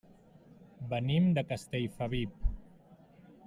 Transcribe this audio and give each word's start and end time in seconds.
Venim 0.93 1.29
de 1.39 1.45
Castellfabib. 1.51 2.49